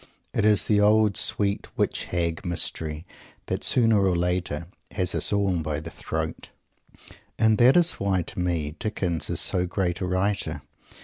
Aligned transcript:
It 0.33 0.45
is 0.45 0.65
the 0.65 0.81
old, 0.81 1.15
sweet 1.15 1.67
Witch 1.77 2.05
Hag, 2.05 2.43
Mystery, 2.43 3.05
that, 3.45 3.63
sooner 3.63 3.99
or 4.01 4.15
later, 4.15 4.65
has 4.89 5.13
us 5.13 5.31
all 5.31 5.57
by 5.57 5.79
the 5.79 5.91
throat! 5.91 6.49
And 7.37 7.59
that 7.59 7.77
is 7.77 7.91
why, 7.99 8.23
to 8.23 8.39
me, 8.39 8.71
Dickens 8.79 9.29
is 9.29 9.39
so 9.41 9.67
great 9.67 10.01
a 10.01 10.07
writer. 10.07 10.63